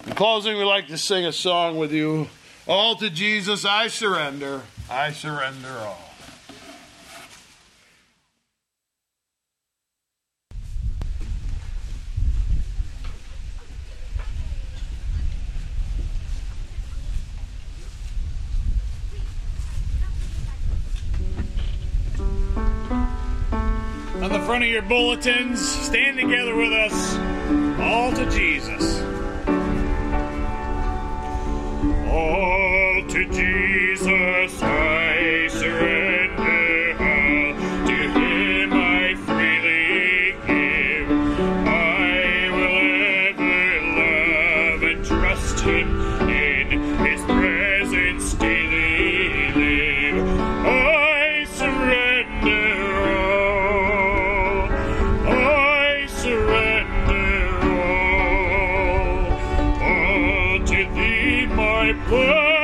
In 0.05 0.13
closing, 0.13 0.55
we'd 0.55 0.65
like 0.65 0.87
to 0.89 0.99
sing 0.99 1.25
a 1.25 1.33
song 1.33 1.79
with 1.79 1.91
you. 1.91 2.27
All 2.67 2.95
to 2.97 3.09
Jesus 3.09 3.65
I 3.65 3.87
surrender. 3.87 4.61
I 4.87 5.11
surrender 5.13 5.69
all. 5.79 6.06
Front 24.57 24.65
of 24.65 24.73
your 24.73 24.81
bulletins, 24.81 25.61
stand 25.85 26.17
together 26.17 26.55
with 26.55 26.73
us, 26.73 27.15
all 27.79 28.11
to 28.11 28.27
Jesus. 28.31 29.01
All 32.09 33.03
to 33.07 33.25
Jesus 33.31 34.63
my 61.93 62.56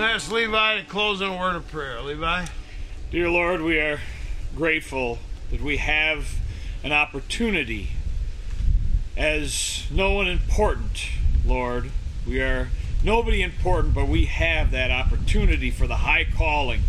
Let's 0.00 0.32
Levi 0.32 0.80
to 0.80 0.86
close 0.86 1.20
in 1.20 1.28
a 1.28 1.36
word 1.36 1.56
of 1.56 1.68
prayer. 1.68 2.00
Levi? 2.00 2.46
Dear 3.10 3.28
Lord, 3.28 3.60
we 3.60 3.78
are 3.78 4.00
grateful 4.56 5.18
that 5.50 5.60
we 5.60 5.76
have 5.76 6.38
an 6.82 6.90
opportunity 6.90 7.90
as 9.14 9.84
no 9.90 10.12
one 10.12 10.26
important, 10.26 11.10
Lord. 11.44 11.90
We 12.26 12.40
are 12.40 12.70
nobody 13.04 13.42
important, 13.42 13.92
but 13.92 14.08
we 14.08 14.24
have 14.24 14.70
that 14.70 14.90
opportunity 14.90 15.70
for 15.70 15.86
the 15.86 15.96
high 15.96 16.26
calling. 16.34 16.80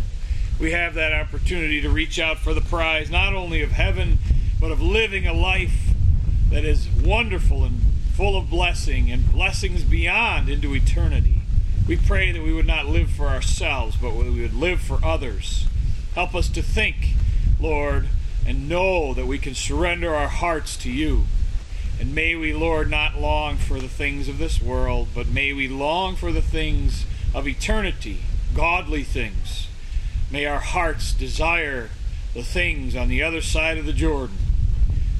We 0.57 0.71
have 0.71 0.93
that 0.93 1.11
opportunity 1.11 1.81
to 1.81 1.89
reach 1.89 2.17
out 2.17 2.37
for 2.37 2.53
the 2.53 2.61
prize, 2.61 3.11
not 3.11 3.33
only 3.33 3.61
of 3.61 3.71
heaven, 3.71 4.19
but 4.57 4.71
of 4.71 4.81
living 4.81 5.27
a 5.27 5.33
life 5.33 5.89
that 6.49 6.63
is 6.63 6.87
wonderful 6.87 7.65
and 7.65 7.81
full 8.13 8.37
of 8.37 8.49
blessing 8.49 9.11
and 9.11 9.29
blessings 9.29 9.83
beyond 9.83 10.47
into 10.47 10.73
eternity. 10.73 11.40
We 11.91 11.97
pray 11.97 12.31
that 12.31 12.41
we 12.41 12.53
would 12.53 12.67
not 12.67 12.85
live 12.85 13.09
for 13.09 13.27
ourselves, 13.27 13.97
but 13.97 14.15
we 14.15 14.29
would 14.29 14.53
live 14.53 14.79
for 14.79 15.03
others. 15.03 15.67
Help 16.15 16.33
us 16.33 16.47
to 16.47 16.61
think, 16.61 17.15
Lord, 17.59 18.07
and 18.47 18.69
know 18.69 19.13
that 19.13 19.25
we 19.25 19.37
can 19.37 19.53
surrender 19.55 20.15
our 20.15 20.29
hearts 20.29 20.77
to 20.77 20.89
you. 20.89 21.25
And 21.99 22.15
may 22.15 22.33
we, 22.33 22.53
Lord, 22.53 22.89
not 22.89 23.19
long 23.19 23.57
for 23.57 23.77
the 23.77 23.89
things 23.89 24.29
of 24.29 24.37
this 24.37 24.61
world, 24.61 25.09
but 25.13 25.27
may 25.27 25.51
we 25.51 25.67
long 25.67 26.15
for 26.15 26.31
the 26.31 26.41
things 26.41 27.05
of 27.35 27.45
eternity, 27.45 28.19
godly 28.55 29.03
things. 29.03 29.67
May 30.31 30.45
our 30.45 30.61
hearts 30.61 31.11
desire 31.11 31.89
the 32.33 32.43
things 32.43 32.95
on 32.95 33.09
the 33.09 33.21
other 33.21 33.41
side 33.41 33.77
of 33.77 33.85
the 33.85 33.91
Jordan. 33.91 34.37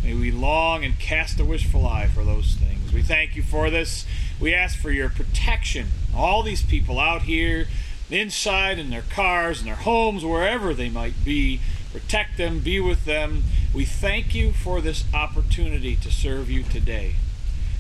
May 0.06 0.14
we 0.14 0.32
long 0.32 0.86
and 0.86 0.98
cast 0.98 1.38
a 1.38 1.44
wishful 1.44 1.86
eye 1.86 2.08
for 2.08 2.24
those 2.24 2.56
things. 2.56 2.94
We 2.94 3.02
thank 3.02 3.36
you 3.36 3.44
for 3.44 3.70
this. 3.70 4.06
We 4.40 4.54
ask 4.54 4.80
for 4.80 4.90
your 4.90 5.10
protection. 5.10 5.88
All 6.16 6.44
these 6.44 6.62
people 6.62 7.00
out 7.00 7.24
here, 7.24 7.68
inside 8.10 8.78
in 8.78 8.90
their 8.90 9.04
cars, 9.04 9.60
in 9.60 9.66
their 9.66 9.76
homes, 9.76 10.26
wherever 10.26 10.74
they 10.74 10.90
might 10.90 11.24
be, 11.24 11.62
protect 11.92 12.38
them, 12.38 12.60
be 12.60 12.80
with 12.80 13.06
them. 13.06 13.44
We 13.74 13.86
thank 13.86 14.36
you 14.36 14.52
for 14.52 14.82
this 14.82 15.06
opportunity 15.14 15.96
to 15.96 16.12
serve 16.12 16.50
you 16.50 16.64
today. 16.64 17.16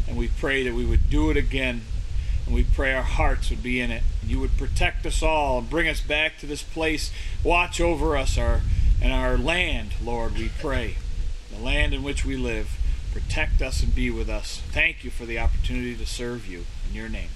And 0.07 0.17
we 0.17 0.29
pray 0.29 0.63
that 0.63 0.73
we 0.73 0.85
would 0.85 1.09
do 1.09 1.29
it 1.29 1.37
again. 1.37 1.81
And 2.45 2.55
we 2.55 2.63
pray 2.63 2.93
our 2.93 3.03
hearts 3.03 3.49
would 3.49 3.61
be 3.61 3.79
in 3.79 3.91
it. 3.91 4.03
You 4.25 4.39
would 4.39 4.57
protect 4.57 5.05
us 5.05 5.21
all 5.21 5.59
and 5.59 5.69
bring 5.69 5.87
us 5.87 6.01
back 6.01 6.37
to 6.39 6.45
this 6.45 6.63
place. 6.63 7.11
Watch 7.43 7.79
over 7.79 8.15
us 8.17 8.37
our, 8.37 8.61
and 9.01 9.13
our 9.13 9.37
land, 9.37 9.93
Lord, 10.03 10.37
we 10.37 10.49
pray. 10.59 10.95
The 11.53 11.61
land 11.61 11.93
in 11.93 12.03
which 12.03 12.25
we 12.25 12.37
live. 12.37 12.77
Protect 13.13 13.61
us 13.61 13.83
and 13.83 13.93
be 13.93 14.09
with 14.09 14.29
us. 14.29 14.61
Thank 14.71 15.03
you 15.03 15.11
for 15.11 15.25
the 15.25 15.37
opportunity 15.37 15.95
to 15.95 16.05
serve 16.05 16.47
you. 16.47 16.65
In 16.89 16.95
your 16.95 17.09
name. 17.09 17.29